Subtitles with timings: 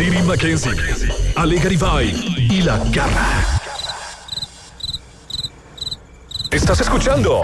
[0.00, 0.72] Siri Mackenzie,
[1.36, 3.60] Ale Garibay y La Garra.
[6.50, 7.42] ¿Estás escuchando?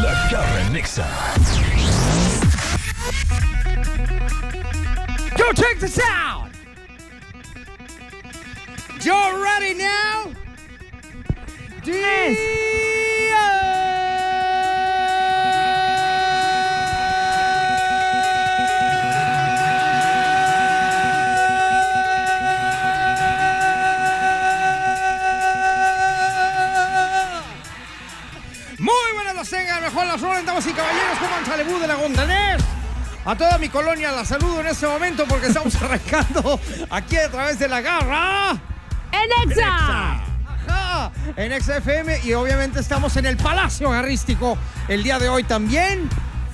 [0.00, 1.06] La Garra en Nexa.
[5.36, 6.48] Yo, check this out.
[9.04, 9.12] You
[9.42, 10.32] ready now?
[11.84, 12.85] Muy
[30.20, 32.62] rolen, damas y caballeros, como de la Gondanés.
[33.24, 37.58] A toda mi colonia la saludo en este momento porque estamos arrancando aquí a través
[37.58, 38.50] de la garra.
[39.10, 40.20] ¡En Exa!
[40.68, 44.58] Ajá, en XFM y obviamente estamos en el Palacio Garrístico
[44.88, 46.08] el día de hoy también.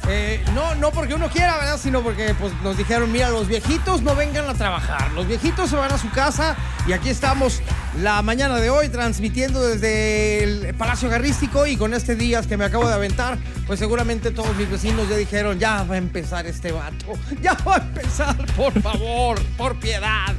[0.09, 1.79] Eh, no, no porque uno quiera, ¿verdad?
[1.79, 5.11] Sino porque pues, nos dijeron, mira, los viejitos no vengan a trabajar.
[5.13, 7.61] Los viejitos se van a su casa y aquí estamos
[8.01, 12.65] la mañana de hoy transmitiendo desde el Palacio Garrístico y con este día que me
[12.65, 16.73] acabo de aventar, pues seguramente todos mis vecinos ya dijeron, ya va a empezar este
[16.73, 17.07] vato.
[17.43, 20.33] Ya va a empezar, por favor, por piedad.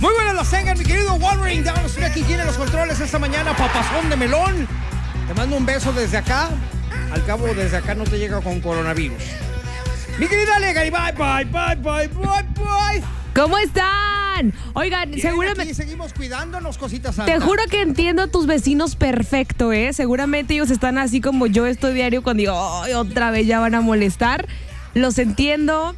[0.00, 1.62] Muy buenas las tengan, mi querido Wolverine.
[1.62, 4.68] Dámonos estoy aquí tiene los controles esta mañana, papazón de melón.
[5.26, 6.50] Te mando un beso desde acá.
[7.12, 9.22] Al cabo, desde acá no te llega con coronavirus.
[10.18, 13.02] Mi querida Ale, bye, bye, bye, bye, bye, bye.
[13.34, 14.19] ¿Cómo están?
[14.74, 15.62] Oigan, Bien, seguramente.
[15.62, 19.92] aquí seguimos cuidándonos, cositas Te juro que entiendo a tus vecinos perfecto, ¿eh?
[19.92, 23.74] Seguramente ellos están así como yo estoy diario cuando digo, "Ay, otra vez ya van
[23.74, 24.46] a molestar.
[24.94, 25.94] Los entiendo.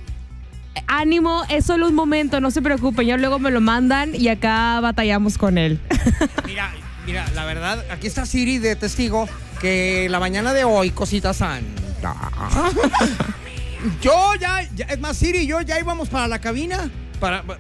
[0.87, 3.07] Ánimo, es solo un momento, no se preocupen.
[3.07, 5.79] Ya luego me lo mandan y acá batallamos con él.
[6.47, 6.73] Mira,
[7.07, 9.29] mira, la verdad, aquí está Siri de testigo
[9.61, 12.15] que la mañana de hoy, cositas santa.
[14.03, 16.91] yo ya, ya- es más, Siri y yo ya íbamos para la cabina.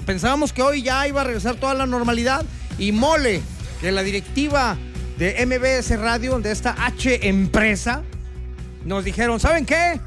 [0.04, 2.44] Pensábamos que hoy ya iba a regresar toda la normalidad.
[2.78, 3.42] Y mole,
[3.80, 4.76] que la directiva
[5.18, 8.02] de MBS Radio, de esta H empresa,
[8.84, 10.00] nos dijeron, ¿saben qué?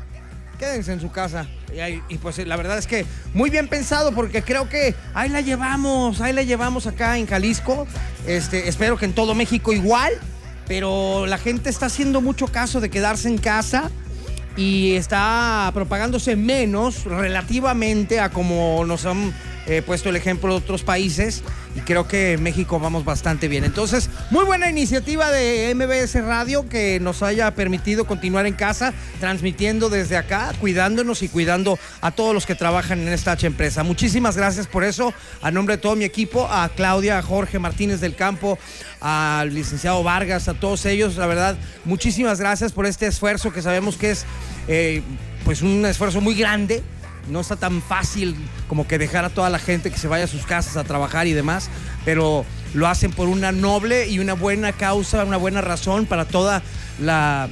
[0.60, 1.48] Quédense en su casa.
[1.74, 5.42] Y, y pues la verdad es que muy bien pensado porque creo que ahí la
[5.42, 7.88] llevamos, ahí la llevamos acá en Jalisco.
[8.28, 10.14] Este, espero que en todo México igual,
[10.68, 13.92] pero la gente está haciendo mucho caso de quedarse en casa
[14.58, 19.34] y está propagándose menos relativamente a como nos han
[19.68, 21.44] eh, puesto el ejemplo de otros países
[21.76, 23.64] y creo que en México vamos bastante bien.
[23.64, 29.90] Entonces, muy buena iniciativa de MBS Radio que nos haya permitido continuar en casa, transmitiendo
[29.90, 33.84] desde acá, cuidándonos y cuidando a todos los que trabajan en esta H empresa.
[33.84, 38.00] Muchísimas gracias por eso, a nombre de todo mi equipo, a Claudia, a Jorge Martínez
[38.00, 38.58] del Campo,
[39.02, 43.98] al licenciado Vargas, a todos ellos, la verdad, muchísimas gracias por este esfuerzo que sabemos
[43.98, 44.26] que es
[44.68, 45.02] eh,
[45.44, 46.82] pues un esfuerzo muy grande.
[47.30, 48.36] No está tan fácil
[48.68, 51.28] como que dejar a toda la gente que se vaya a sus casas a trabajar
[51.28, 51.70] y demás,
[52.04, 56.62] pero lo hacen por una noble y una buena causa, una buena razón para toda
[57.00, 57.50] la,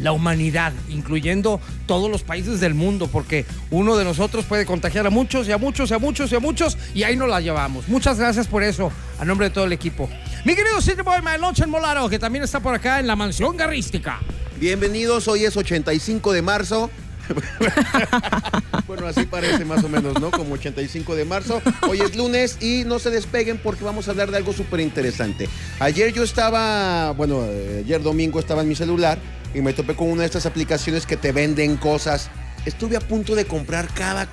[0.00, 5.10] la humanidad, incluyendo todos los países del mundo, porque uno de nosotros puede contagiar a
[5.10, 7.88] muchos y a muchos y a muchos y a muchos y ahí nos la llevamos.
[7.88, 10.08] Muchas gracias por eso, a nombre de todo el equipo.
[10.44, 14.20] Mi querido City Boy, My Molaro, que también está por acá en la mansión garrística.
[14.58, 16.90] Bienvenidos, hoy es 85 de marzo.
[18.86, 20.30] bueno, así parece más o menos, ¿no?
[20.30, 21.60] Como 85 de marzo.
[21.88, 25.48] Hoy es lunes y no se despeguen porque vamos a hablar de algo súper interesante.
[25.80, 27.42] Ayer yo estaba, bueno,
[27.78, 29.18] ayer domingo estaba en mi celular
[29.54, 32.30] y me topé con una de estas aplicaciones que te venden cosas.
[32.64, 34.28] Estuve a punto de comprar cada,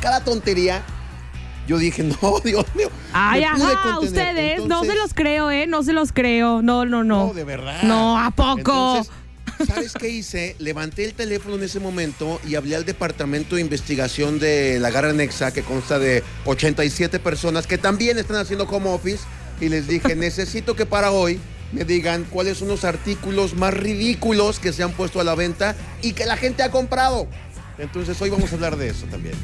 [0.00, 0.82] cada tontería.
[1.66, 2.88] Yo dije, no, Dios mío.
[3.12, 5.66] Ay, ajá, ustedes, no se los creo, ¿eh?
[5.66, 6.62] No se los creo.
[6.62, 7.28] No, no, no.
[7.28, 7.82] no, de verdad.
[7.82, 8.58] No, ¿a poco?
[8.58, 9.12] Entonces,
[9.66, 10.56] ¿sabes qué hice?
[10.58, 15.12] Levanté el teléfono en ese momento y hablé al departamento de investigación de la Garra
[15.12, 19.24] Nexa, que consta de 87 personas que también están haciendo home office,
[19.60, 21.40] y les dije, necesito que para hoy
[21.72, 25.74] me digan cuáles son los artículos más ridículos que se han puesto a la venta
[26.02, 27.26] y que la gente ha comprado.
[27.78, 29.34] Entonces hoy vamos a hablar de eso también.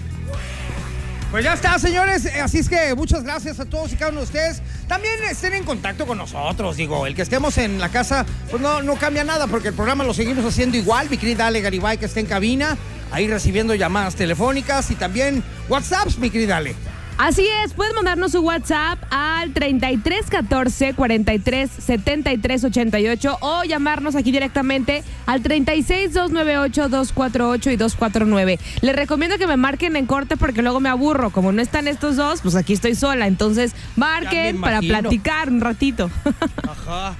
[1.32, 2.26] Pues ya está, señores.
[2.26, 4.60] Así es que muchas gracias a todos y cada uno de ustedes.
[4.86, 7.06] También estén en contacto con nosotros, digo.
[7.06, 10.12] El que estemos en la casa, pues no, no cambia nada porque el programa lo
[10.12, 11.08] seguimos haciendo igual.
[11.08, 12.76] Mi querida Ale Garibay, que está en cabina,
[13.10, 16.76] ahí recibiendo llamadas telefónicas y también WhatsApps, mi querida Ale.
[17.18, 25.04] Así es, puedes mandarnos su WhatsApp al 3314 43 73 88 o llamarnos aquí directamente
[25.26, 28.58] al 36 298 248 y 249.
[28.80, 31.30] Les recomiendo que me marquen en corte porque luego me aburro.
[31.30, 33.28] Como no están estos dos, pues aquí estoy sola.
[33.28, 36.10] Entonces, marquen para platicar un ratito.
[36.68, 37.14] Ajá.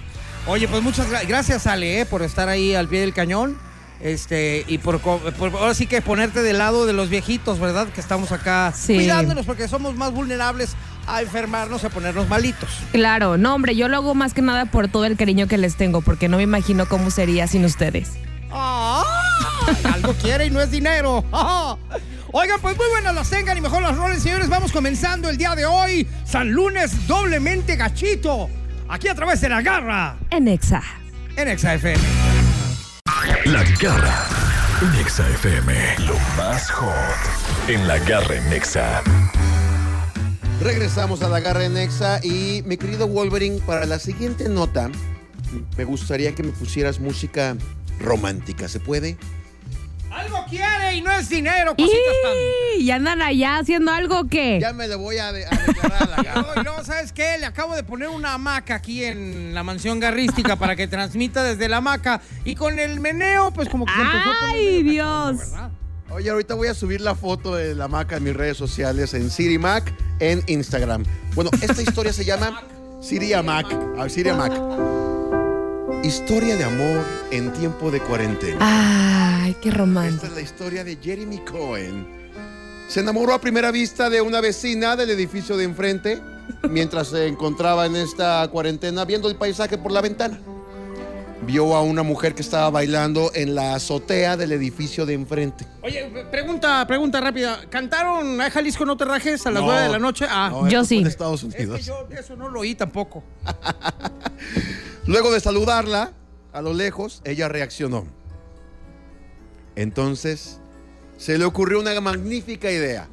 [0.49, 3.57] Oye, pues muchas gra- gracias, Ale, eh, por estar ahí al pie del cañón.
[4.03, 7.87] Este, y por, ahora sí que ponerte del lado de los viejitos, ¿verdad?
[7.89, 8.95] Que estamos acá Sí.
[8.95, 10.75] cuidándonos porque somos más vulnerables
[11.07, 12.69] a enfermarnos, a ponernos malitos.
[12.91, 15.77] Claro, no, hombre, yo lo hago más que nada por todo el cariño que les
[15.77, 18.11] tengo, porque no me imagino cómo sería sin ustedes.
[18.51, 19.05] ¡Ah!
[19.95, 21.25] Algo quiere y no es dinero.
[22.33, 24.49] Oigan, pues muy buenas las tengan y mejor las rolen, señores.
[24.49, 26.09] Vamos comenzando el día de hoy.
[26.25, 28.49] San Lunes doblemente gachito.
[28.89, 30.83] Aquí a través de la garra En Exa.
[31.37, 32.22] en XFM.
[33.53, 34.27] La Garra
[34.81, 35.73] en Exa FM.
[36.07, 36.93] Lo más hot
[37.69, 39.03] en La Garra en Exa.
[40.61, 44.91] Regresamos a la garra en Exa y mi querido Wolverine, para la siguiente nota,
[45.77, 47.57] me gustaría que me pusieras música
[47.99, 48.69] romántica.
[48.69, 49.17] ¿Se puede?
[50.11, 52.33] Algo quiere y no es dinero, cositas tan.
[52.81, 54.59] ¿Y andan allá haciendo algo o qué?
[54.61, 55.51] Ya me le voy a, de- a
[56.65, 57.37] No, ¿sabes qué?
[57.39, 61.69] Le acabo de poner una hamaca aquí en la mansión garrística para que transmita desde
[61.69, 62.21] la hamaca.
[62.45, 65.07] Y con el meneo, pues como que se empezó a poner ¡Ay, medio Dios!
[65.39, 65.71] cachondo, ¿verdad?
[66.11, 69.31] Oye, ahorita voy a subir la foto de la Maca en mis redes sociales, en
[69.31, 71.05] Siri Mac, en Instagram.
[71.35, 72.63] Bueno, esta historia se llama
[73.01, 73.67] Siria Mac.
[73.97, 74.53] A ver, Siria Mac.
[76.05, 78.59] Historia de amor en tiempo de cuarentena.
[78.61, 80.27] Ay, qué Esta romántico.
[80.27, 82.22] es la historia de Jeremy Cohen.
[82.93, 86.21] Se enamoró a primera vista de una vecina del edificio de enfrente
[86.69, 90.39] mientras se encontraba en esta cuarentena viendo el paisaje por la ventana.
[91.47, 95.67] Vio a una mujer que estaba bailando en la azotea del edificio de enfrente.
[95.83, 97.61] Oye, pregunta, pregunta rápida.
[97.71, 100.27] ¿Cantaron a Jalisco no te rajes a las No, 9 de la noche?
[100.29, 100.99] Ah, no, Yo esto fue sí.
[100.99, 101.87] en Estados es que Unidos.
[101.87, 103.25] yo eso no lo oí tampoco.
[105.07, 106.13] Luego de saludarla
[106.53, 108.05] a lo lejos, ella reaccionó.
[109.77, 110.61] Entonces,
[111.17, 113.09] se le ocurrió una magnífica idea.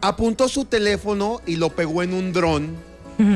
[0.00, 2.76] Apuntó su teléfono y lo pegó en un dron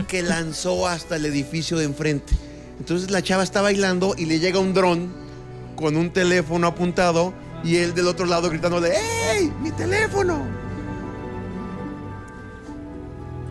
[0.08, 2.32] que lanzó hasta el edificio de enfrente.
[2.78, 5.12] Entonces la chava está bailando y le llega un dron
[5.76, 8.92] con un teléfono apuntado y él del otro lado gritándole,
[9.30, 9.52] ¡Ey!
[9.62, 10.44] ¡Mi teléfono!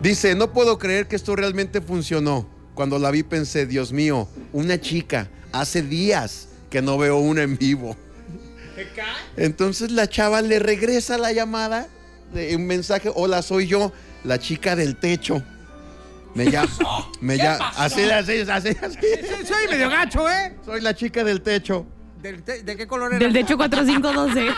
[0.02, 2.46] Dice, no puedo creer que esto realmente funcionó.
[2.74, 7.56] Cuando la vi pensé, Dios mío, una chica, hace días que no veo una en
[7.56, 7.96] vivo.
[9.36, 11.88] Entonces la chava le regresa la llamada,
[12.32, 13.92] de un mensaje, hola, soy yo,
[14.24, 15.42] la chica del techo.
[16.34, 16.68] Me llama,
[17.20, 18.98] me llama, así, así, así, así.
[19.00, 20.54] Sí, Soy medio gacho, ¿eh?
[20.64, 21.86] Soy la chica del techo.
[22.20, 23.18] ¿Del te- ¿De qué color era?
[23.24, 24.48] Del techo 4512.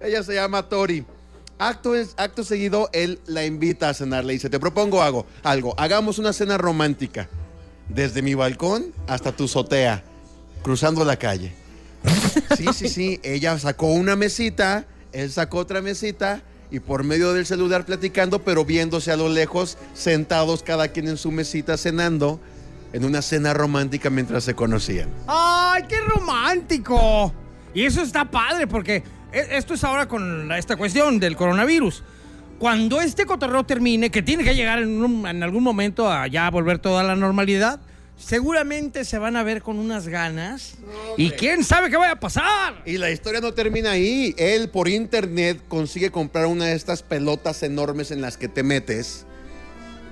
[0.00, 1.04] Ella se llama Tori.
[1.58, 4.24] Acto, es, acto seguido, él la invita a cenar.
[4.24, 5.74] Le dice, te propongo algo, algo.
[5.78, 7.28] Hagamos una cena romántica.
[7.88, 10.02] Desde mi balcón hasta tu azotea,
[10.62, 11.54] cruzando la calle.
[12.56, 13.20] Sí, sí, sí.
[13.22, 18.64] Ella sacó una mesita, él sacó otra mesita y por medio del celular platicando, pero
[18.64, 22.40] viéndose a lo lejos, sentados cada quien en su mesita cenando,
[22.92, 25.08] en una cena romántica mientras se conocían.
[25.26, 27.32] ¡Ay, qué romántico!
[27.74, 29.02] Y eso está padre porque
[29.32, 32.02] e- esto es ahora con esta cuestión del coronavirus.
[32.58, 36.78] Cuando este cotorreo termine, que tiene que llegar en, en algún momento a ya volver
[36.78, 37.80] toda la normalidad,
[38.24, 40.74] seguramente se van a ver con unas ganas.
[41.16, 42.82] y quién sabe qué vaya a pasar.
[42.86, 44.34] Y la historia no termina ahí.
[44.38, 49.26] Él por internet consigue comprar una de estas pelotas enormes en las que te metes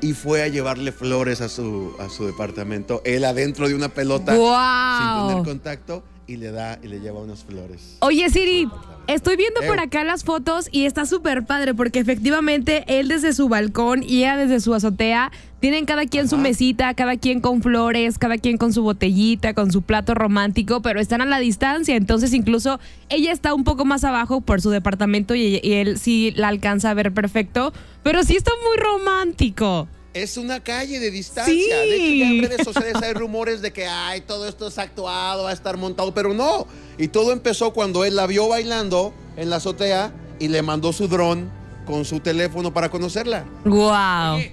[0.01, 3.03] y fue a llevarle flores a su, a su departamento.
[3.05, 5.29] Él adentro de una pelota sin ¡Guau!
[5.29, 7.97] tener contacto y le da y le lleva unas flores.
[7.99, 8.69] Oye, Siri,
[9.09, 9.83] estoy viendo por Ew.
[9.83, 14.37] acá las fotos y está súper padre porque efectivamente él desde su balcón y ella
[14.37, 18.73] desde su azotea tienen cada quien su mesita, cada quien con flores, cada quien con
[18.73, 21.97] su botellita, con su plato romántico, pero están a la distancia.
[21.97, 26.33] Entonces, incluso ella está un poco más abajo por su departamento y, y él sí
[26.37, 27.73] la alcanza a ver perfecto,
[28.05, 29.89] pero sí está muy romántico.
[30.13, 31.55] Es una calle de distancia.
[31.55, 31.69] Sí.
[31.69, 35.45] De hecho, ya en redes sociales hay rumores de que ay, todo esto es actuado,
[35.45, 36.67] va a estar montado, pero no.
[36.99, 41.07] Y todo empezó cuando él la vio bailando en la azotea y le mandó su
[41.07, 41.51] dron
[41.87, 43.45] con su teléfono para conocerla.
[43.65, 44.35] ¡Wow!
[44.35, 44.53] Oye,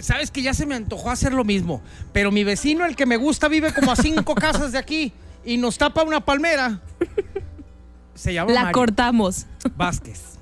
[0.00, 3.16] Sabes que ya se me antojó hacer lo mismo, pero mi vecino, el que me
[3.18, 5.12] gusta, vive como a cinco casas de aquí
[5.44, 6.80] y nos tapa una palmera.
[8.14, 9.46] Se llama La Mario cortamos.
[9.76, 10.37] Vázquez.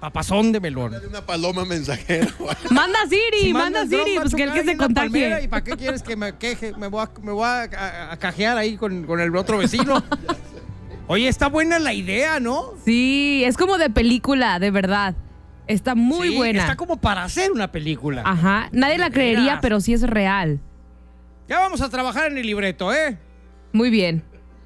[0.00, 0.92] Papazón de melón.
[0.92, 2.26] De una paloma mensajera.
[2.70, 6.16] Manda Siri, Si manda Siri, pues que el que se ¿Y para qué quieres que
[6.16, 6.72] me queje?
[6.78, 10.02] Me voy a, me voy a, a- a cajear ahí con, con el otro vecino.
[11.06, 12.72] Oye, está buena la idea, ¿no?
[12.84, 15.14] Sí, es como de película, de verdad.
[15.66, 16.60] Está muy Sí, buena.
[16.60, 18.22] Está como para hacer una película.
[18.24, 18.68] Ajá.
[18.72, 20.60] Nadie la creería, pero sí es real.
[21.48, 23.18] Ya vamos a trabajar en el libreto, ¿eh?
[23.72, 24.22] Muy bien.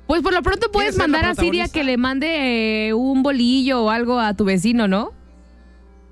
[0.07, 3.91] Pues por lo pronto puedes mandar a Siria que le mande eh, un bolillo o
[3.91, 5.13] algo a tu vecino, ¿no?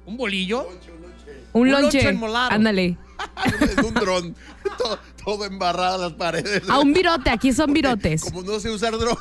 [0.07, 0.67] ¿Un bolillo?
[1.53, 1.83] Un, Un lonche.
[1.99, 2.51] lonche enmolado.
[2.53, 2.97] Ándale.
[3.79, 4.35] en un dron,
[4.79, 6.63] todo, todo embarrado las paredes.
[6.69, 8.23] A un virote, aquí son virotes.
[8.25, 9.17] Como no sé usar dron,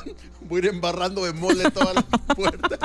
[0.48, 2.04] voy a ir embarrando de mole todas las
[2.36, 2.78] puertas.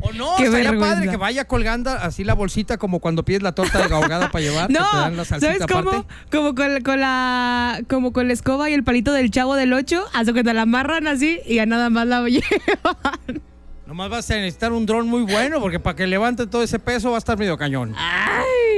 [0.00, 0.34] ¿O no?
[0.36, 0.96] Qué Estaría vergüenza.
[0.96, 4.44] padre que vaya colgando así la bolsita como cuando pides la torta de ahogada para
[4.44, 4.70] llevar.
[4.70, 5.90] No, que te dan la salsita ¿sabes cómo?
[5.90, 6.14] aparte.
[6.30, 10.04] Como con, con la como con la escoba y el palito del chavo del 8,
[10.12, 12.44] hasta que te la amarran así y ya nada más la llevan.
[13.94, 17.10] Nomás vas a necesitar un dron muy bueno porque para que levante todo ese peso
[17.10, 17.94] va a estar medio cañón.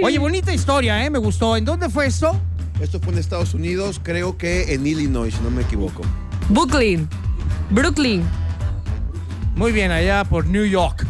[0.02, 1.08] Oye, bonita historia, ¿eh?
[1.08, 1.56] Me gustó.
[1.56, 2.38] ¿En dónde fue esto?
[2.82, 6.02] Esto fue en Estados Unidos, creo que en Illinois, si no me equivoco.
[6.50, 7.08] Brooklyn.
[7.70, 8.24] Brooklyn.
[9.54, 11.06] Muy bien, allá por New York.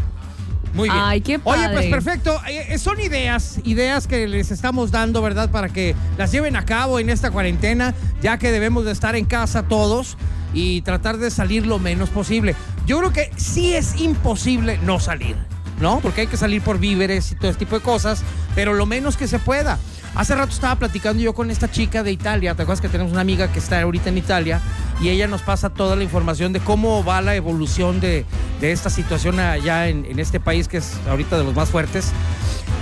[0.72, 1.02] Muy bien.
[1.02, 1.90] Ay, qué Oye, pues padre.
[1.90, 2.40] perfecto.
[2.48, 5.50] Eh, eh, son ideas, ideas que les estamos dando, ¿verdad?
[5.50, 9.24] Para que las lleven a cabo en esta cuarentena, ya que debemos de estar en
[9.24, 10.16] casa todos
[10.54, 12.54] y tratar de salir lo menos posible.
[12.86, 15.36] Yo creo que sí es imposible no salir,
[15.80, 15.98] ¿no?
[16.00, 18.22] Porque hay que salir por víveres y todo este tipo de cosas,
[18.54, 19.78] pero lo menos que se pueda.
[20.14, 23.20] Hace rato estaba platicando yo con esta chica de Italia, ¿te acuerdas que tenemos una
[23.20, 24.60] amiga que está ahorita en Italia?
[25.00, 28.24] Y ella nos pasa toda la información de cómo va la evolución de,
[28.60, 32.12] de esta situación allá en, en este país que es ahorita de los más fuertes.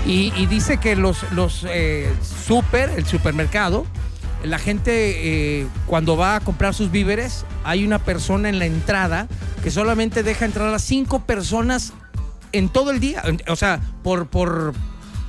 [0.06, 2.12] Y, y dice que los, los eh,
[2.46, 3.86] super, el supermercado,
[4.44, 9.26] la gente eh, cuando va a comprar sus víveres, hay una persona en la entrada
[9.62, 11.92] que solamente deja entrar a cinco personas
[12.52, 13.22] en todo el día.
[13.48, 14.74] O sea, por, por,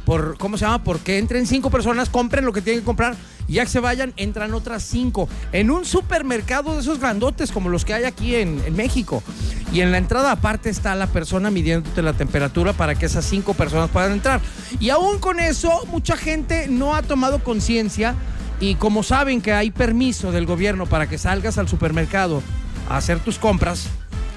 [0.06, 0.84] por, ¿cómo se llama?
[0.84, 3.16] Porque entren cinco personas, compren lo que tienen que comprar
[3.48, 5.30] y ya que se vayan, entran otras cinco.
[5.52, 9.24] En un supermercado de esos grandotes como los que hay aquí en, en México.
[9.72, 13.54] Y en la entrada aparte está la persona midiéndote la temperatura para que esas cinco
[13.54, 14.42] personas puedan entrar.
[14.80, 18.16] Y aún con eso, mucha gente no ha tomado conciencia
[18.60, 22.42] y como saben que hay permiso del gobierno para que salgas al supermercado
[22.90, 23.88] a hacer tus compras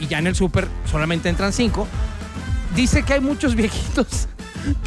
[0.01, 1.87] y ya en el super solamente entran cinco,
[2.75, 4.29] dice que hay muchos viejitos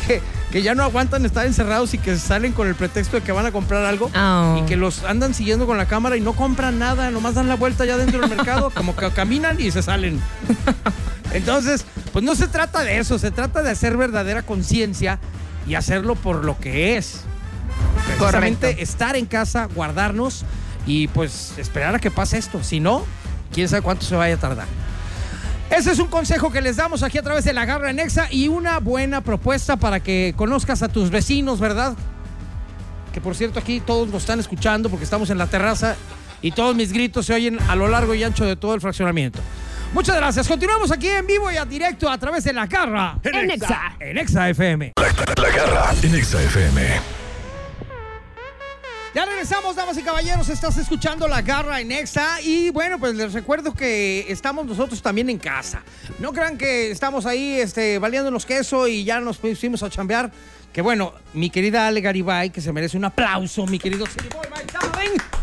[0.06, 0.22] que,
[0.52, 3.46] que ya no aguantan estar encerrados y que salen con el pretexto de que van
[3.46, 4.58] a comprar algo Oh.
[4.60, 7.56] y que los andan siguiendo con la cámara y no compran nada, nomás dan la
[7.56, 10.20] vuelta ya dentro del mercado, como que caminan y se salen.
[11.34, 15.20] Entonces, pues no se trata de eso, se trata de hacer verdadera conciencia
[15.68, 17.22] y hacerlo por lo que es.
[18.18, 18.84] Precisamente Correcto.
[18.84, 20.46] estar en casa, guardarnos
[20.86, 22.64] y pues esperar a que pase esto.
[22.64, 23.06] Si no,
[23.54, 24.68] quién sabe cuánto se vaya a tardar.
[25.70, 28.50] Ese es un consejo que les damos aquí a través de la Garra Nexa y
[28.50, 31.96] una buena propuesta para que conozcas a tus vecinos, ¿verdad?
[33.14, 35.96] Que por cierto aquí todos nos están escuchando porque estamos en la terraza
[36.42, 39.40] y todos mis gritos se oyen a lo largo y ancho de todo el fraccionamiento.
[39.94, 40.48] Muchas gracias.
[40.48, 43.96] Continuamos aquí en vivo y a directo a través de la Garra En Exa.
[44.00, 44.94] En Exa FM.
[44.98, 47.21] La garra en Exa FM.
[49.14, 50.48] Ya regresamos, damas y caballeros.
[50.48, 52.40] Estás escuchando La Garra en Exa.
[52.42, 55.84] Y bueno, pues les recuerdo que estamos nosotros también en casa.
[56.20, 60.32] No crean que estamos ahí este, valiéndonos queso y ya nos pusimos a chambear.
[60.72, 64.48] Que bueno, mi querida Ale Garibay, que se merece un aplauso, mi querido City Boy,
[64.50, 65.41] my darling.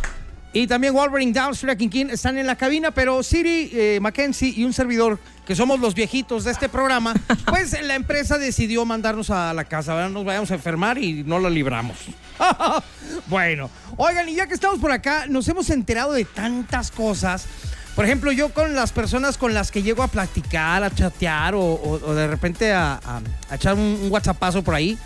[0.52, 4.64] Y también Wolverine Downstream King King están en la cabina, pero Siri, eh, Mackenzie y
[4.64, 7.14] un servidor, que somos los viejitos de este programa,
[7.47, 10.11] pues la empresa decidió mandarnos a la casa, ¿verdad?
[10.11, 11.97] Nos vayamos a enfermar y no lo libramos.
[13.26, 17.47] bueno, oigan, y ya que estamos por acá, nos hemos enterado de tantas cosas.
[17.95, 21.61] Por ejemplo, yo con las personas con las que llego a platicar, a chatear o,
[21.61, 24.97] o- o de repente a, a- a echar un, un WhatsAppazo por ahí,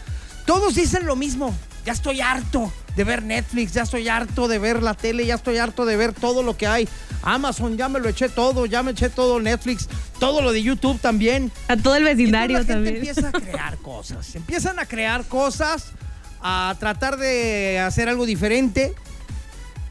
[0.46, 1.54] todos dicen lo mismo.
[1.84, 5.58] Ya estoy harto de ver Netflix, ya estoy harto de ver la tele, ya estoy
[5.58, 6.88] harto de ver todo lo que hay.
[7.22, 11.00] Amazon, ya me lo eché todo, ya me eché todo Netflix, todo lo de YouTube
[11.00, 11.52] también.
[11.68, 13.08] A todo el vecindario entonces la gente también.
[13.08, 14.34] empieza a crear cosas.
[14.34, 15.92] Empiezan a crear cosas,
[16.40, 18.94] a tratar de hacer algo diferente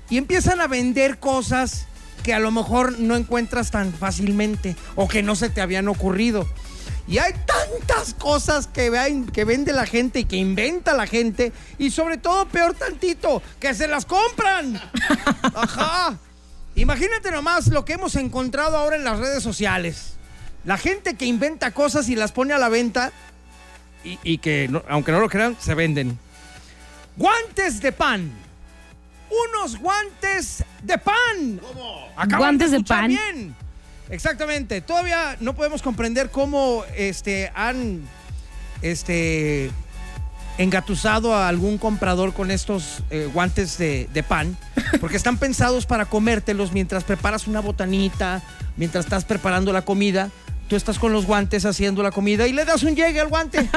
[0.09, 1.87] y empiezan a vender cosas
[2.23, 6.47] que a lo mejor no encuentras tan fácilmente o que no se te habían ocurrido.
[7.11, 11.51] Y hay tantas cosas que, vean- que vende la gente y que inventa la gente
[11.77, 14.81] y sobre todo, peor tantito, que se las compran.
[15.53, 16.17] Ajá.
[16.75, 20.13] Imagínate nomás lo que hemos encontrado ahora en las redes sociales.
[20.63, 23.11] La gente que inventa cosas y las pone a la venta
[24.05, 26.17] y, y que, no- aunque no lo crean, se venden.
[27.17, 28.31] Guantes de pan.
[29.29, 31.59] Unos guantes de pan.
[32.15, 33.07] Acaban Guantes de pan.
[33.09, 33.55] Bien.
[34.11, 34.81] Exactamente.
[34.81, 38.01] Todavía no podemos comprender cómo este, han
[38.81, 39.71] este,
[40.57, 44.57] engatusado a algún comprador con estos eh, guantes de, de pan,
[44.99, 48.41] porque están pensados para comértelos mientras preparas una botanita,
[48.77, 50.29] mientras estás preparando la comida.
[50.67, 53.69] tú estás con los guantes haciendo la comida y le das un llegue al guante.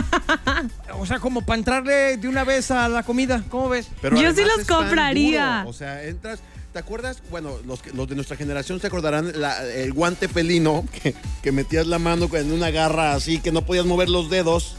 [0.99, 3.43] o sea, como para entrarle de una vez a la comida.
[3.49, 3.89] ¿Cómo ves?
[4.01, 5.59] Pero Yo sí los compraría.
[5.59, 5.71] duro.
[5.71, 6.41] O sea, entras.
[6.75, 7.23] ¿Te acuerdas?
[7.31, 11.87] Bueno, los, los de nuestra generación se acordarán la- el guante pelino que, que metías
[11.87, 14.75] la mano en una garra así que no podías mover los dedos.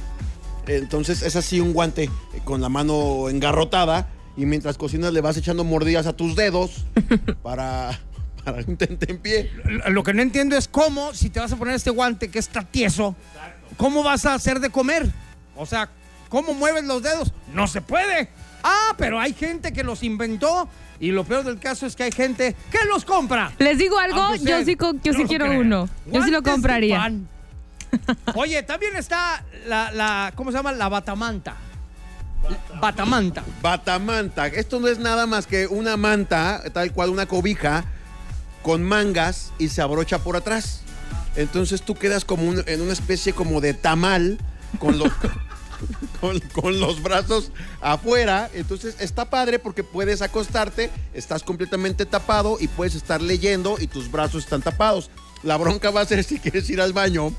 [0.67, 2.09] Entonces es así un guante eh,
[2.43, 6.83] con la mano engarrotada y mientras cocinas le vas echando mordidas a tus dedos
[7.43, 7.97] para,
[8.43, 9.49] para un tentempié.
[9.63, 12.39] Lo- Lo que no entiendo es cómo, si te vas a poner este guante que
[12.39, 13.15] está tieso,
[13.77, 15.09] ¿cómo vas a hacer de comer?
[15.55, 15.89] O sea,
[16.27, 17.31] ¿cómo mueves los dedos?
[17.53, 18.27] No se puede.
[18.63, 20.67] Ah, pero hay gente que los inventó
[20.99, 23.51] y lo peor del caso es que hay gente que los compra.
[23.59, 25.89] Les digo algo, usted yo sí, yo no sí quiero uno.
[26.11, 27.11] Yo sí lo compraría.
[28.35, 30.71] Oye, también está la, la, ¿cómo se llama?
[30.73, 31.55] La batamanta.
[32.79, 33.43] Batamanta.
[33.61, 34.47] Batamanta.
[34.47, 37.85] Esto no es nada más que una manta, tal cual una cobija,
[38.61, 40.81] con mangas y se abrocha por atrás.
[41.35, 44.37] Entonces tú quedas como un- en una especie como de tamal
[44.79, 45.09] con los,
[46.21, 47.51] con, con los brazos
[47.81, 48.49] afuera.
[48.53, 54.11] Entonces está padre porque puedes acostarte, estás completamente tapado y puedes estar leyendo y tus
[54.11, 55.09] brazos están tapados.
[55.43, 57.33] La bronca va a ser si quieres ir al baño.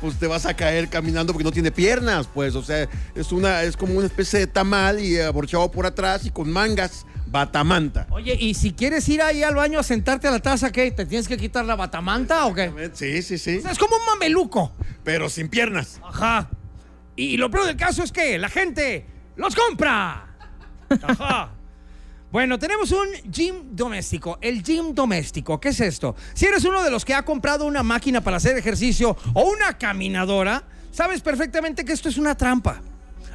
[0.00, 3.64] Pues te vas a caer caminando porque no tiene piernas, pues, o sea, es una,
[3.64, 8.06] es como una especie de tamal y abrochado por atrás y con mangas, batamanta.
[8.10, 10.92] Oye, y si quieres ir ahí al baño a sentarte a la taza, ¿qué?
[10.92, 12.90] ¿Te tienes que quitar la batamanta o qué?
[12.94, 14.70] Sí, sí, sí, O sea, es como un mameluco.
[15.02, 16.00] pero sin piernas.
[16.04, 16.48] Ajá.
[17.18, 19.04] Y lo peor del caso es que la gente
[19.36, 20.24] los compra.
[21.02, 21.50] Ajá.
[22.30, 24.38] Bueno, tenemos un gym doméstico.
[24.40, 26.14] El gym doméstico, ¿qué es esto?
[26.34, 29.76] Si eres uno de los que ha comprado una máquina para hacer ejercicio o una
[29.78, 32.82] caminadora, sabes perfectamente que esto es una trampa.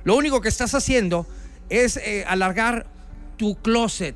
[0.05, 1.27] Lo único que estás haciendo
[1.69, 2.85] es eh, alargar
[3.35, 4.15] tu closet,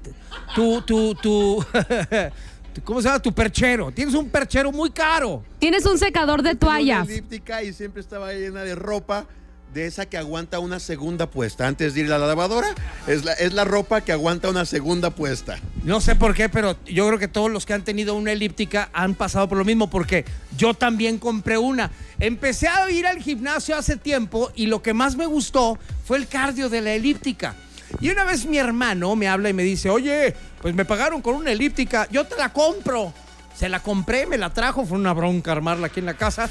[0.55, 3.19] tu, tu, tu, tu- ¿cómo se llama?
[3.21, 3.91] Tu perchero.
[3.91, 5.43] Tienes un perchero muy caro.
[5.59, 7.09] Tienes un secador de toallas.
[7.09, 9.25] elíptica y siempre estaba llena de ropa
[9.73, 11.67] de esa que aguanta una segunda puesta.
[11.67, 12.73] Antes de ir a la lavadora,
[13.05, 15.59] es la, es la ropa que aguanta una segunda puesta.
[15.83, 18.89] No sé por qué, pero yo creo que todos los que han tenido una elíptica
[18.93, 20.25] han pasado por lo mismo, porque
[20.57, 21.91] yo también compré una.
[22.19, 26.27] Empecé a ir al gimnasio hace tiempo y lo que más me gustó fue el
[26.27, 27.55] cardio de la elíptica.
[28.01, 31.35] Y una vez mi hermano me habla y me dice, oye, pues me pagaron con
[31.35, 33.13] una elíptica, yo te la compro.
[33.55, 36.47] Se la compré, me la trajo, fue una bronca armarla aquí en la casa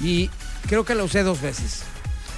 [0.00, 0.28] y
[0.68, 1.84] creo que la usé dos veces.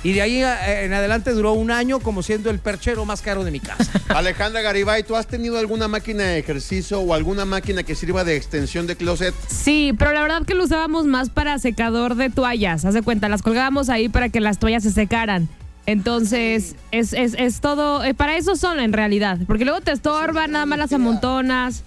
[0.05, 3.45] Y de ahí eh, en adelante duró un año como siendo el perchero más caro
[3.45, 3.91] de mi casa.
[4.09, 8.37] Alejandra Garibay, ¿tú has tenido alguna máquina de ejercicio o alguna máquina que sirva de
[8.37, 9.35] extensión de closet?
[9.49, 12.85] Sí, pero la verdad que lo usábamos más para secador de toallas.
[12.85, 15.49] Haz de cuenta, las colgábamos ahí para que las toallas se secaran.
[15.87, 20.53] Entonces, es, es, es todo, eh, para eso son en realidad, porque luego te estorban,
[20.53, 21.83] nada más las amontonas.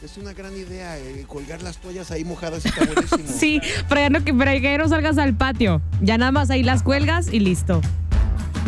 [0.00, 3.24] Es una gran idea, eh, colgar las toallas ahí mojadas está buenísimo.
[3.38, 5.82] Sí, para, ya no, que, para que ya no salgas al patio.
[6.00, 7.80] Ya nada más ahí las cuelgas y listo.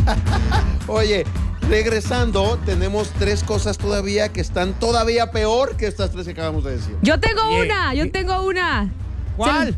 [0.87, 1.23] Oye,
[1.69, 6.71] regresando, tenemos tres cosas todavía que están todavía peor que estas tres que acabamos de
[6.71, 6.97] decir.
[7.01, 8.91] Yo tengo una, yo tengo una.
[9.37, 9.77] ¿Cuál?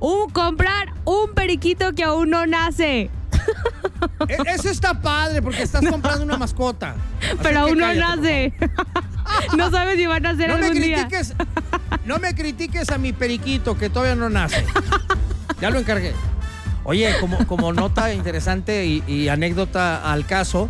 [0.00, 3.08] Un comprar un periquito que aún no nace.
[4.28, 6.94] E- Eso está padre porque estás comprando una mascota.
[7.20, 8.52] Así Pero aún no nace.
[9.56, 10.48] no sabes si va a nacer.
[10.48, 11.06] No me algún día.
[11.08, 11.34] critiques,
[12.04, 14.64] no me critiques a mi periquito que todavía no nace.
[15.60, 16.12] Ya lo encargué.
[16.84, 20.68] Oye, como, como nota interesante y, y anécdota al caso,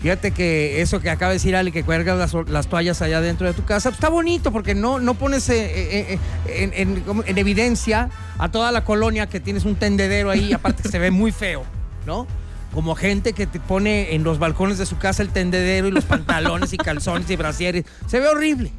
[0.00, 3.48] fíjate que eso que acaba de decir Ale, que cuelgas las, las toallas allá dentro
[3.48, 7.38] de tu casa, pues está bonito porque no, no pones eh, eh, eh, en, en
[7.38, 11.32] evidencia a toda la colonia que tienes un tendedero ahí, aparte que se ve muy
[11.32, 11.64] feo,
[12.06, 12.26] ¿no?
[12.72, 16.04] Como gente que te pone en los balcones de su casa el tendedero y los
[16.04, 17.84] pantalones y calzones y brasieres.
[18.06, 18.72] Se ve horrible.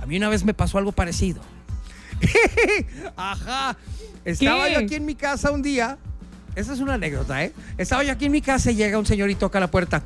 [0.00, 1.42] A mí una vez me pasó algo parecido.
[3.16, 3.76] Ajá.
[4.24, 4.72] Estaba ¿Qué?
[4.74, 5.98] yo aquí en mi casa un día.
[6.54, 7.52] Esa es una anécdota, ¿eh?
[7.78, 10.02] Estaba yo aquí en mi casa y llega un señor y toca la puerta.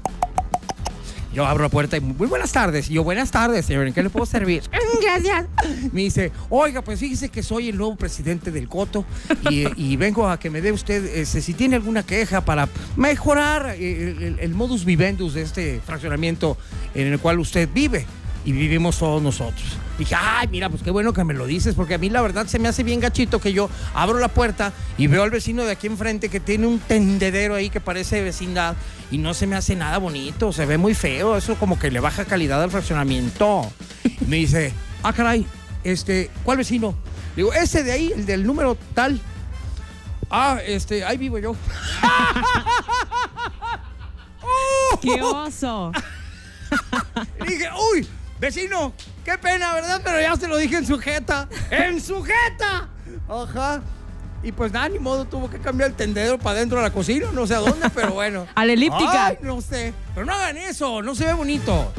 [1.36, 2.88] Yo abro la puerta y muy buenas tardes.
[2.88, 3.86] Y yo, buenas tardes, señor.
[3.86, 4.62] ¿En qué le puedo servir?
[5.02, 5.44] Gracias.
[5.92, 9.04] Me dice, oiga, pues fíjese que soy el nuevo presidente del Coto
[9.50, 13.74] y, y vengo a que me dé usted, este, si tiene alguna queja para mejorar
[13.78, 16.56] eh, el, el- el modus vivendus de este fraccionamiento
[16.94, 18.06] en el cual usted vive
[18.46, 19.64] y vivimos todos nosotros.
[19.98, 22.46] Dije, ay, mira, pues qué bueno que me lo dices, porque a mí la verdad
[22.46, 25.72] se me hace bien gachito que yo abro la puerta y veo al vecino de
[25.72, 28.76] aquí enfrente que tiene un tendedero ahí que parece vecindad
[29.10, 31.98] y no se me hace nada bonito, se ve muy feo, eso como que le
[31.98, 33.68] baja calidad al fraccionamiento.
[34.04, 35.44] Y me dice, ah, caray,
[35.82, 36.94] este, ¿cuál vecino?
[37.34, 39.20] Digo, ese de ahí, el del número tal.
[40.30, 41.56] Ah, este, ahí vivo yo.
[45.02, 45.90] ¡Qué oso!
[47.40, 48.08] Y dije, uy,
[48.40, 48.92] vecino,
[49.24, 50.00] qué pena, ¿verdad?
[50.04, 51.48] Pero ya se lo dije en sujeta.
[51.70, 52.88] ¡En sujeta!
[53.28, 53.82] Ajá.
[54.42, 57.26] Y pues nada, ni modo, tuvo que cambiar el tendedero para dentro de la cocina,
[57.32, 58.46] no sé a dónde, pero bueno.
[58.54, 59.26] A la elíptica.
[59.26, 59.92] Ay, no sé.
[60.14, 61.92] Pero no hagan eso, no se ve bonito.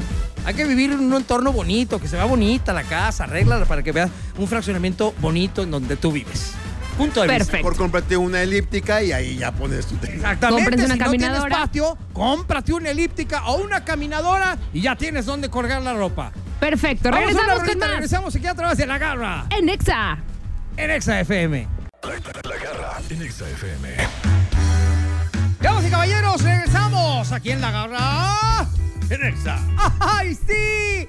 [0.44, 3.82] Hay que vivir en un entorno bonito, que se vea bonita la casa, arréglala para
[3.82, 6.54] que veas un fraccionamiento bonito en donde tú vives.
[6.98, 7.44] Punto de vista.
[7.44, 7.62] Perfecto.
[7.68, 10.16] Por cómprate una elíptica y ahí ya pones tu tenis.
[10.16, 10.62] Exactamente.
[10.64, 11.40] Cómprense una si no caminadora.
[11.42, 16.32] tienes patio, cómprate una elíptica o una caminadora y ya tienes donde colgar la ropa.
[16.60, 17.10] Perfecto.
[17.10, 17.90] Vamos a una Regresamos con más.
[17.90, 20.18] regresamos aquí a través de la garra En Exa.
[20.76, 21.68] en Exa FM.
[22.02, 23.88] La, la garra en Exa FM.
[25.60, 28.68] Damas y caballeros, regresamos aquí en la garra.
[29.10, 29.58] En Exa.
[30.00, 31.08] ¡Ay, sí!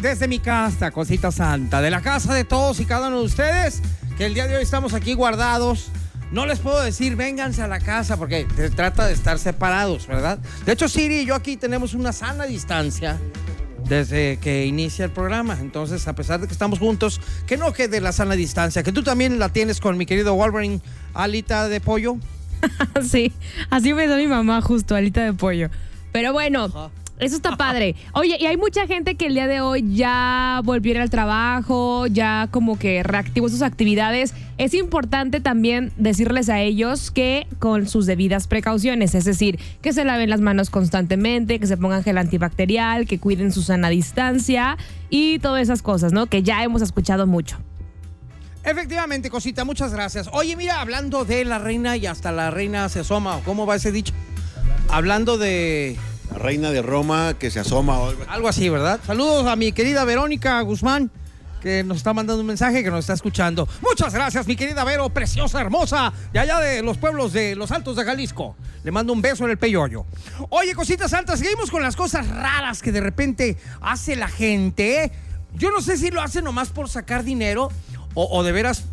[0.00, 3.80] Desde mi casa, cosita santa, de la casa de todos y cada uno de ustedes,
[4.16, 5.90] que el día de hoy estamos aquí guardados.
[6.32, 10.38] No les puedo decir, vénganse a la casa, porque se trata de estar separados, ¿verdad?
[10.64, 13.20] De hecho, Siri y yo aquí tenemos una sana distancia
[13.88, 15.56] desde que inicia el programa.
[15.60, 19.04] Entonces, a pesar de que estamos juntos, que no quede la sana distancia, que tú
[19.04, 20.80] también la tienes con mi querido Wolverine,
[21.14, 22.16] alita de pollo.
[23.06, 23.32] Sí,
[23.70, 25.68] así me da mi mamá justo, alita de pollo.
[26.10, 26.90] Pero bueno, Ajá.
[27.18, 27.94] Eso está padre.
[28.12, 32.48] Oye, y hay mucha gente que el día de hoy ya volvió al trabajo, ya
[32.50, 34.34] como que reactivó sus actividades.
[34.58, 40.04] Es importante también decirles a ellos que con sus debidas precauciones, es decir, que se
[40.04, 44.76] laven las manos constantemente, que se pongan gel antibacterial, que cuiden su sana distancia
[45.08, 46.26] y todas esas cosas, ¿no?
[46.26, 47.58] Que ya hemos escuchado mucho.
[48.62, 50.28] Efectivamente, cosita, muchas gracias.
[50.32, 53.76] Oye, mira, hablando de la reina y hasta la reina se asoma, ¿o ¿cómo va
[53.76, 54.12] ese dicho?
[54.88, 55.96] Hablando de
[56.30, 57.98] La reina de Roma que se asoma.
[57.98, 58.24] o algo.
[58.28, 59.00] algo así, ¿verdad?
[59.06, 61.10] Saludos a mi querida Verónica Guzmán,
[61.62, 63.68] que nos está mandando un mensaje que nos está escuchando.
[63.80, 67.96] Muchas gracias, mi querida Vero, preciosa, hermosa, de allá de los pueblos de los Altos
[67.96, 68.56] de Jalisco.
[68.84, 70.04] Le mando un beso en el peyoyo.
[70.50, 75.12] Oye, cositas santas, seguimos con las cosas raras que de repente hace la gente.
[75.54, 77.70] Yo no sé si lo hace nomás por sacar dinero
[78.14, 78.84] o, o de veras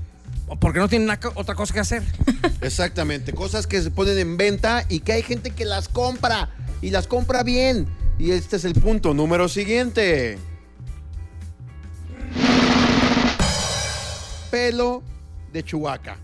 [0.59, 2.03] porque no tienen otra cosa que hacer.
[2.61, 6.49] Exactamente, cosas que se ponen en venta y que hay gente que las compra
[6.83, 7.87] y las compra bien.
[8.19, 10.37] Y este es el punto número siguiente.
[14.51, 15.01] Pelo
[15.51, 16.17] de Chewbacca.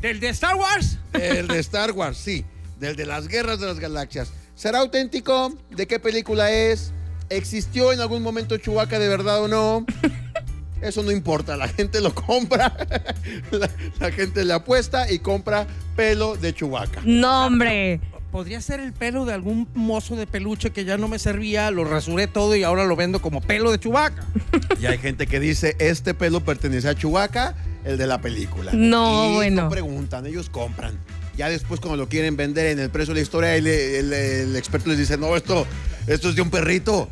[0.00, 0.98] ¿Del de Star Wars?
[1.12, 2.44] El de Star Wars, sí.
[2.80, 4.32] Del de las guerras de las galaxias.
[4.56, 5.56] ¿Será auténtico?
[5.70, 6.92] ¿De qué película es?
[7.30, 9.86] ¿Existió en algún momento Chewbacca de verdad o no?
[10.82, 12.76] Eso no importa, la gente lo compra,
[13.52, 13.70] la,
[14.00, 17.02] la gente le apuesta y compra pelo de Chewbacca.
[17.04, 18.00] No, hombre.
[18.32, 21.84] Podría ser el pelo de algún mozo de peluche que ya no me servía, lo
[21.84, 24.24] rasuré todo y ahora lo vendo como pelo de chubaca.
[24.80, 28.72] Y hay gente que dice, este pelo pertenece a Chewbacca, el de la película.
[28.74, 29.62] No, y bueno.
[29.64, 30.98] no preguntan, ellos compran.
[31.36, 34.56] Ya después cuando lo quieren vender en el precio de la historia, el, el- el
[34.56, 35.66] experto les dice, no, esto,
[36.08, 37.08] esto es de un perrito.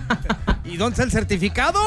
[0.64, 1.78] ¿Y dónde está el certificado?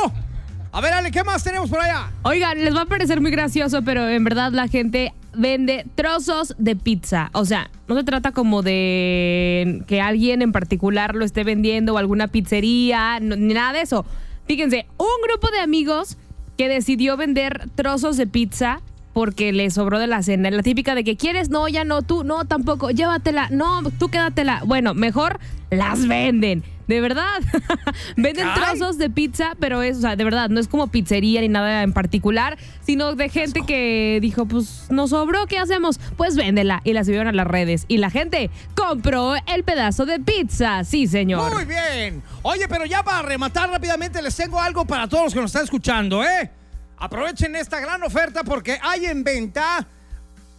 [0.72, 2.10] A ver, Ale, ¿qué más tenemos por allá?
[2.24, 6.76] Oigan, les va a parecer muy gracioso, pero en verdad la gente vende trozos de
[6.76, 7.30] pizza.
[7.34, 11.98] O sea, no se trata como de que alguien en particular lo esté vendiendo o
[11.98, 14.06] alguna pizzería, ni nada de eso.
[14.48, 16.18] Fíjense, un grupo de amigos
[16.58, 18.82] que decidió vender trozos de pizza
[19.14, 20.50] porque le sobró de la cena.
[20.52, 24.64] La típica de que quieres, no, ya no, tú, no, tampoco, llévatela, no, tú quédatela.
[24.66, 25.40] Bueno, mejor
[25.70, 26.64] las venden.
[26.92, 27.40] De verdad.
[28.18, 31.48] Venden trozos de pizza, pero es, o sea, de verdad, no es como pizzería ni
[31.48, 36.02] nada en particular, sino de gente que dijo, pues nos sobró, ¿qué hacemos?
[36.18, 36.82] Pues véndela.
[36.84, 37.86] Y la subieron a las redes.
[37.88, 40.84] Y la gente compró el pedazo de pizza.
[40.84, 41.54] Sí, señor.
[41.54, 42.22] Muy bien.
[42.42, 45.64] Oye, pero ya para rematar rápidamente les tengo algo para todos los que nos están
[45.64, 46.52] escuchando, ¿eh?
[46.98, 49.88] Aprovechen esta gran oferta porque hay en venta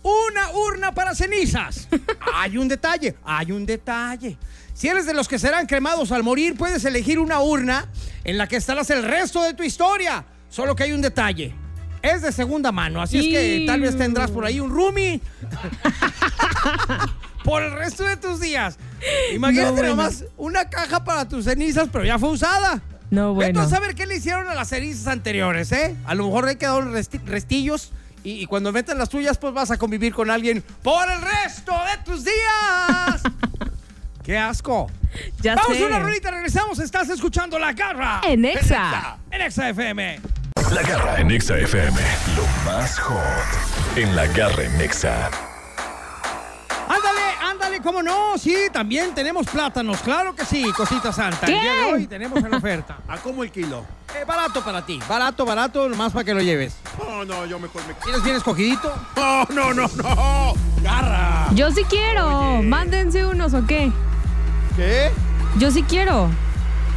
[0.03, 1.88] una urna para cenizas.
[2.35, 4.38] hay un detalle, hay un detalle.
[4.74, 7.87] Si eres de los que serán cremados al morir, puedes elegir una urna
[8.24, 10.24] en la que estarás el resto de tu historia.
[10.48, 11.54] Solo que hay un detalle.
[12.02, 15.20] Es de segunda mano, así es que tal vez tendrás por ahí un roomie
[17.44, 18.76] por el resto de tus días.
[19.32, 19.88] Imagínate No, bueno.
[19.90, 22.80] nomás una caja para tus cenizas, pero ya fue usada.
[23.11, 23.48] No, bueno.
[23.50, 25.94] Entonces, a ver qué le hicieron a las cenizas anteriores, ¿eh?
[26.04, 27.92] A lo mejor le quedaron resti- restillos
[28.24, 31.72] y, y cuando metan las tuyas, pues vas a convivir con alguien por el resto
[31.72, 33.22] de tus días.
[34.24, 34.88] ¡Qué asco!
[35.40, 35.82] Ya Vamos sé.
[35.85, 36.78] a una rolita, regresamos.
[36.78, 38.20] Estás escuchando La Garra.
[38.24, 39.18] En Exa.
[39.30, 40.20] En Exa FM.
[40.72, 42.00] La garra en Exa FM.
[42.37, 43.18] Lo más hot
[43.96, 45.28] en la garra en Exa.
[46.88, 48.38] Ándale, ándale, ¿cómo no?
[48.38, 51.46] Sí, también tenemos plátanos, claro que sí, cosita santa.
[51.46, 52.98] El día de hoy tenemos en oferta.
[53.08, 53.85] ¿A cómo el kilo?
[54.14, 56.76] Eh, barato para ti, barato, barato, nomás para que lo lleves.
[56.98, 57.94] No, no, yo mejor me...
[57.94, 58.94] ¿Tienes bien escogidito?
[59.16, 60.54] No, no, no, no.
[60.82, 61.48] Garra.
[61.54, 62.58] Yo sí quiero.
[62.58, 62.66] Oye.
[62.68, 63.90] Mándense unos, ¿o qué?
[64.76, 65.11] ¿Qué?
[65.58, 66.30] Yo sí quiero.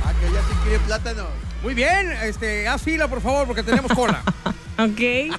[0.05, 1.25] Ah, que ya sí quiere plátano.
[1.61, 4.21] Muy bien, este, haz fila, por favor, porque tenemos cola.
[4.77, 5.33] Ok.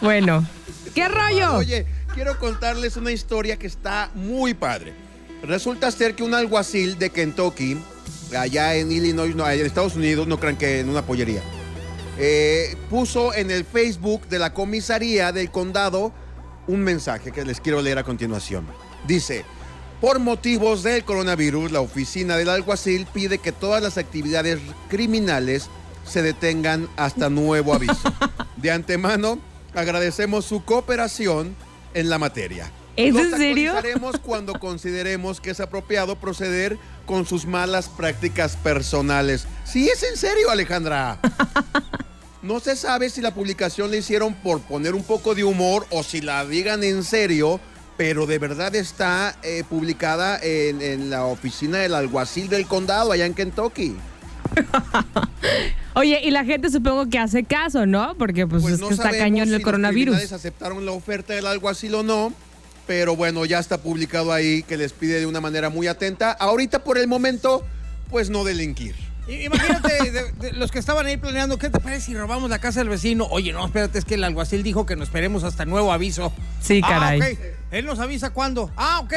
[0.00, 0.46] Bueno,
[0.94, 1.56] ¿qué rollo?
[1.56, 1.84] Oye,
[2.14, 4.94] quiero contarles una historia que está muy padre.
[5.42, 7.78] Resulta ser que un alguacil de Kentucky,
[8.34, 11.42] allá en Illinois, no, en Estados Unidos, no crean que en una pollería,
[12.18, 16.14] eh, puso en el Facebook de la comisaría del condado
[16.66, 18.66] un mensaje que les quiero leer a continuación.
[19.06, 19.44] Dice,
[20.00, 24.58] por motivos del coronavirus, la oficina del alguacil pide que todas las actividades
[24.88, 25.68] criminales
[26.06, 28.12] se detengan hasta nuevo aviso.
[28.56, 29.38] De antemano,
[29.74, 31.54] agradecemos su cooperación
[31.94, 32.70] en la materia.
[32.96, 33.74] ¿Es Los en serio?
[34.22, 39.46] cuando consideremos que es apropiado proceder con sus malas prácticas personales.
[39.64, 41.18] Sí, es en serio, Alejandra.
[42.42, 46.02] No se sabe si la publicación la hicieron por poner un poco de humor o
[46.02, 47.60] si la digan en serio,
[48.00, 53.26] pero de verdad está eh, publicada en, en la oficina del alguacil del condado allá
[53.26, 53.94] en Kentucky.
[55.94, 58.14] Oye, y la gente supongo que hace caso, ¿no?
[58.16, 60.32] Porque pues, es no que está cañón si el coronavirus.
[60.32, 62.32] aceptaron la oferta del alguacil o no,
[62.86, 66.32] pero bueno, ya está publicado ahí que les pide de una manera muy atenta.
[66.32, 67.62] Ahorita por el momento,
[68.08, 69.09] pues no delinquir.
[69.30, 72.80] Imagínate de- de los que estaban ahí planeando, ¿qué te parece si robamos la casa
[72.80, 73.26] del vecino?
[73.30, 76.32] Oye, no, espérate, es que el alguacil dijo que nos esperemos hasta nuevo aviso.
[76.60, 77.20] Sí, caray.
[77.20, 77.38] Ah, ok.
[77.72, 78.70] Él nos avisa cuándo.
[78.76, 79.12] Ah, ok.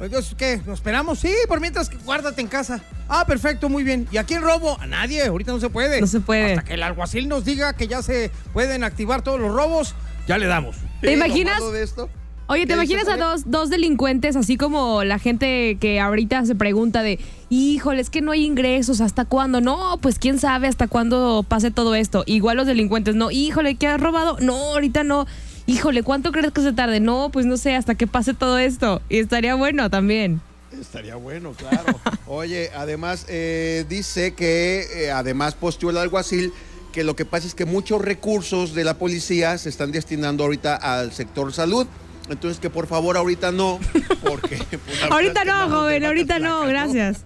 [0.00, 0.60] Entonces, ¿qué?
[0.64, 1.18] ¿Nos esperamos?
[1.18, 2.80] Sí, por mientras, guárdate en casa.
[3.08, 4.06] Ah, perfecto, muy bien.
[4.12, 4.80] ¿Y a quién robo?
[4.80, 6.00] A nadie, ahorita no se puede.
[6.00, 6.52] No se puede.
[6.54, 9.94] Hasta que el alguacil nos diga que ya se pueden activar todos los robos,
[10.28, 10.76] ya le damos.
[11.00, 11.60] ¿Te imaginas?
[11.72, 12.08] de esto?
[12.50, 16.54] Oye, ¿te ¿Qué imaginas a dos, dos delincuentes, así como la gente que ahorita se
[16.54, 17.18] pregunta de,
[17.50, 19.60] híjole, es que no hay ingresos, ¿hasta cuándo?
[19.60, 22.24] No, pues quién sabe hasta cuándo pase todo esto.
[22.24, 24.38] Igual los delincuentes, no, híjole, ¿qué has robado?
[24.40, 25.26] No, ahorita no.
[25.66, 27.00] Híjole, ¿cuánto crees que se tarde?
[27.00, 29.02] No, pues no sé, hasta que pase todo esto.
[29.10, 30.40] Y estaría bueno también.
[30.72, 32.00] Estaría bueno, claro.
[32.26, 36.54] Oye, además eh, dice que eh, además posteó el alguacil
[36.92, 40.76] que lo que pasa es que muchos recursos de la policía se están destinando ahorita
[40.76, 41.86] al sector salud.
[42.28, 43.78] Entonces que por favor ahorita no,
[44.22, 44.56] porque...
[44.56, 46.68] pues, ahorita no, joven, ahorita no, flacas, ¿no?
[46.68, 47.24] gracias.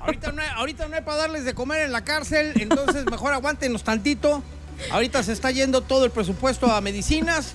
[0.00, 3.32] Ahorita no, hay, ahorita no hay para darles de comer en la cárcel, entonces mejor
[3.32, 4.42] aguántenos tantito.
[4.90, 7.54] Ahorita se está yendo todo el presupuesto a medicinas.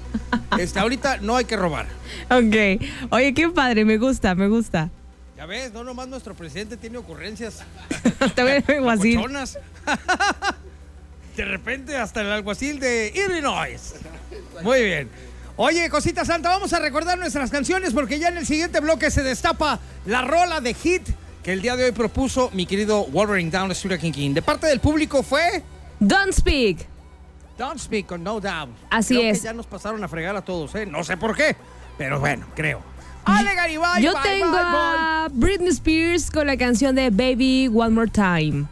[0.60, 1.88] Este, ahorita no hay que robar.
[2.30, 2.82] Ok.
[3.10, 4.90] Oye, qué padre, me gusta, me gusta.
[5.36, 7.62] Ya ves, no nomás nuestro presidente tiene ocurrencias
[8.36, 9.16] Te voy a alguacil.
[9.18, 9.60] cochonas.
[11.36, 13.96] De repente hasta el alguacil de Illinois.
[14.62, 15.10] Muy bien.
[15.58, 19.24] Oye, cosita santa, vamos a recordar nuestras canciones porque ya en el siguiente bloque se
[19.24, 21.08] destapa la rola de hit
[21.44, 24.34] que el día de hoy propuso mi querido Wolverine Down Street King King.
[24.34, 25.64] De parte del público fue
[26.00, 26.86] Don't speak.
[27.58, 28.70] Don't Speak on No Doubt.
[28.90, 29.40] Así Creo es.
[29.40, 30.86] Que ya nos pasaron a fregar a todos, ¿eh?
[30.86, 31.56] No sé por qué,
[31.98, 32.82] pero bueno, creo.
[33.24, 37.92] Ale Garibay, Yo bye, tengo bye, a Britney Spears con la canción de Baby One
[37.92, 38.66] More Time.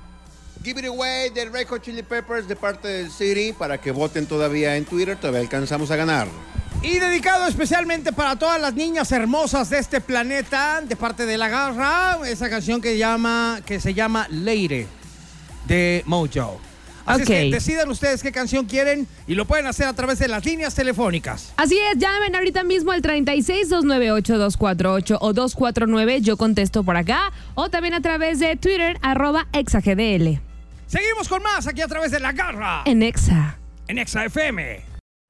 [0.63, 4.25] Give It Away de Red Hot Chili Peppers de parte del City para que voten
[4.25, 6.27] todavía en Twitter, todavía alcanzamos a ganar.
[6.83, 11.47] Y dedicado especialmente para todas las niñas hermosas de este planeta, de parte de la
[11.47, 14.85] garra, esa canción que, llama, que se llama Lady
[15.65, 16.59] de Mojo.
[17.05, 20.27] Así es que decidan ustedes qué canción quieren y lo pueden hacer a través de
[20.27, 21.53] las líneas telefónicas.
[21.57, 27.93] Así es, llamen ahorita mismo al 36-298-248 o 249, yo contesto por acá, o también
[27.93, 30.39] a través de Twitter, arroba exagdl.
[30.87, 33.57] Seguimos con más aquí a través de la garra En Exa.
[33.87, 34.92] en Exa FM.